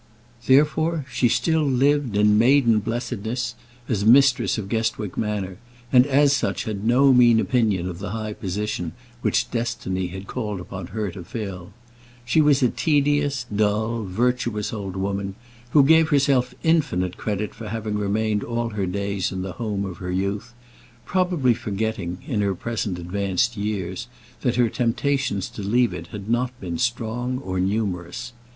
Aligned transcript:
Therefore 0.47 1.05
she 1.11 1.29
still 1.29 1.61
lived, 1.61 2.17
in 2.17 2.39
maiden 2.39 2.79
blessedness, 2.79 3.53
as 3.87 4.03
mistress 4.03 4.57
of 4.57 4.67
Guestwick 4.67 5.15
Manor; 5.15 5.57
and 5.93 6.07
as 6.07 6.33
such 6.33 6.63
had 6.63 6.83
no 6.83 7.13
mean 7.13 7.39
opinion 7.39 7.87
of 7.87 7.99
the 7.99 8.09
high 8.09 8.33
position 8.33 8.93
which 9.21 9.51
destiny 9.51 10.07
had 10.07 10.25
called 10.25 10.59
upon 10.59 10.87
her 10.87 11.11
to 11.11 11.23
fill. 11.23 11.71
She 12.25 12.41
was 12.41 12.63
a 12.63 12.69
tedious, 12.69 13.45
dull, 13.55 14.03
virtuous 14.03 14.73
old 14.73 14.95
woman, 14.95 15.35
who 15.69 15.83
gave 15.83 16.09
herself 16.09 16.55
infinite 16.63 17.15
credit 17.17 17.53
for 17.53 17.67
having 17.69 17.93
remained 17.93 18.43
all 18.43 18.69
her 18.69 18.87
days 18.87 19.31
in 19.31 19.43
the 19.43 19.51
home 19.51 19.85
of 19.85 19.97
her 19.97 20.09
youth, 20.09 20.55
probably 21.05 21.53
forgetting, 21.53 22.17
in 22.25 22.41
her 22.41 22.55
present 22.55 22.97
advanced 22.97 23.55
years, 23.55 24.07
that 24.41 24.55
her 24.55 24.67
temptations 24.67 25.47
to 25.49 25.61
leave 25.61 25.93
it 25.93 26.07
had 26.07 26.27
not 26.27 26.59
been 26.59 26.79
strong 26.79 27.37
or 27.37 27.59
numerous. 27.59 28.33